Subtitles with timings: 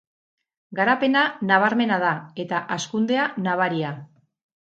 [0.77, 2.15] Garapena “nabarmena” da,
[2.45, 3.95] eta hazkundea nabaria